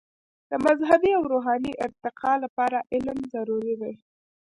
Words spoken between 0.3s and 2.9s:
د مذهبي او روحاني ارتقاء لپاره